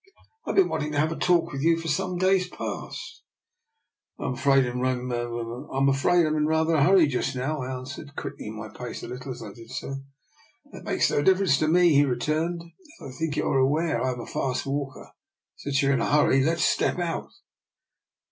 "I've 0.47 0.55
been 0.55 0.67
wanting 0.67 0.93
to 0.93 0.97
have 0.99 1.11
a 1.11 1.15
talk 1.15 1.51
with 1.51 1.61
you 1.61 1.77
for 1.79 1.87
some 1.87 2.17
days 2.17 2.47
past."" 2.47 3.21
I'm 4.19 4.33
afraid 4.33 4.65
I'm 4.65 4.81
in 4.83 6.45
rather 6.47 6.73
a 6.73 6.83
hurry 6.83 7.05
just 7.05 7.35
now," 7.35 7.61
I 7.61 7.71
answered, 7.77 8.15
quickening 8.15 8.57
my 8.57 8.69
pace 8.69 9.03
a 9.03 9.07
little 9.07 9.31
as 9.31 9.43
I 9.43 9.53
did 9.53 9.69
so." 9.69 9.97
That 10.71 10.85
makes 10.85 11.11
no 11.11 11.21
difference 11.21 11.61
at 11.61 11.67
all 11.67 11.75
to 11.75 11.79
me," 11.79 11.89
he 11.93 12.05
returned." 12.05 12.63
As 12.99 13.13
I 13.15 13.19
think 13.19 13.37
you 13.37 13.47
are 13.47 13.59
aware, 13.59 14.01
I 14.03 14.11
am 14.13 14.19
a 14.19 14.25
fast 14.25 14.65
walker. 14.65 15.11
Since 15.57 15.83
you 15.83 15.91
are 15.91 15.93
in 15.93 16.01
a 16.01 16.11
hurry, 16.11 16.43
let 16.43 16.57
us 16.57 16.63
step 16.65 16.97
out." 16.97 17.29